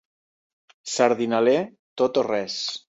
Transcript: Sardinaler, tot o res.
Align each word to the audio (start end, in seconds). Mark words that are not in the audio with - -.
Sardinaler, 0.95 1.57
tot 2.03 2.21
o 2.25 2.27
res. 2.35 2.63